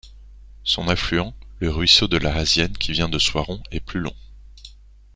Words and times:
Son 0.63 0.87
affluent, 0.87 1.31
le 1.59 1.69
ruisseau 1.69 2.07
de 2.07 2.17
la 2.17 2.33
Hazienne 2.33 2.75
qui 2.75 2.91
vient 2.91 3.07
de 3.07 3.19
Soiron 3.19 3.61
est 3.69 3.81
plus 3.85 3.99
long. 3.99 4.15